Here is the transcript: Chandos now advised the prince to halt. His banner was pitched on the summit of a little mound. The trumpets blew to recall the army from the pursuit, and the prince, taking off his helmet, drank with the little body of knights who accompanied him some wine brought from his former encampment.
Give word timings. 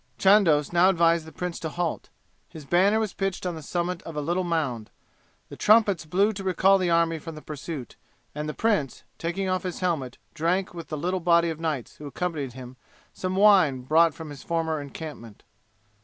Chandos 0.17 0.73
now 0.73 0.89
advised 0.89 1.25
the 1.25 1.31
prince 1.31 1.59
to 1.59 1.69
halt. 1.69 2.09
His 2.49 2.65
banner 2.65 2.99
was 2.99 3.13
pitched 3.13 3.45
on 3.45 3.53
the 3.53 3.61
summit 3.61 4.01
of 4.01 4.15
a 4.15 4.19
little 4.19 4.43
mound. 4.43 4.89
The 5.49 5.55
trumpets 5.55 6.05
blew 6.07 6.33
to 6.33 6.43
recall 6.43 6.79
the 6.79 6.89
army 6.89 7.19
from 7.19 7.35
the 7.35 7.41
pursuit, 7.43 7.97
and 8.33 8.49
the 8.49 8.55
prince, 8.55 9.03
taking 9.19 9.47
off 9.47 9.61
his 9.61 9.79
helmet, 9.81 10.17
drank 10.33 10.73
with 10.73 10.87
the 10.87 10.97
little 10.97 11.19
body 11.19 11.51
of 11.51 11.59
knights 11.59 11.97
who 11.97 12.07
accompanied 12.07 12.53
him 12.53 12.77
some 13.13 13.35
wine 13.35 13.81
brought 13.81 14.15
from 14.15 14.31
his 14.31 14.41
former 14.41 14.81
encampment. 14.81 15.43